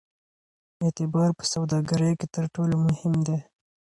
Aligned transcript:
اعتبار 0.83 1.29
په 1.39 1.43
سوداګرۍ 1.53 2.13
کې 2.19 2.27
تر 2.35 2.43
ټولو 2.55 2.75
مهم 2.87 3.13
دی. 3.27 3.39